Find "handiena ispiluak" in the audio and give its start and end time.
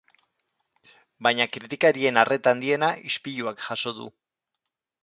2.57-3.65